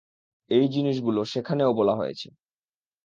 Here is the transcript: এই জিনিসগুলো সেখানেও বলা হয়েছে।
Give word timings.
এই 0.51 0.65
জিনিসগুলো 0.67 1.21
সেখানেও 1.25 1.71
বলা 1.73 1.93
হয়েছে। 1.95 2.27